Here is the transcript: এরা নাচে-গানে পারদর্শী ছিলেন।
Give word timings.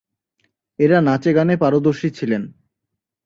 এরা 0.79 0.97
নাচে-গানে 1.01 1.55
পারদর্শী 1.57 2.09
ছিলেন। 2.09 2.43